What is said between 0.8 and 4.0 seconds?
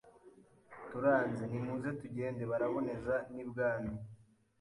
turanze nimuze tugende Baraboneza n' ibwami.